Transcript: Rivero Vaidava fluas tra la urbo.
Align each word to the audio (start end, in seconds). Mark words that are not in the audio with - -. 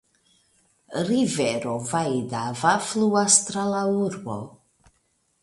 Rivero 1.09 1.75
Vaidava 1.91 2.73
fluas 2.87 3.37
tra 3.45 3.69
la 3.75 3.85
urbo. 4.09 4.41